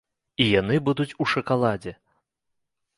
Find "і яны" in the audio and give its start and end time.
0.45-0.79